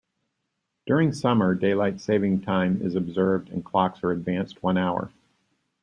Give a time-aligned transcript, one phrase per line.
[0.87, 5.11] During summer daylight saving time is observed and clocks are advanced one hour.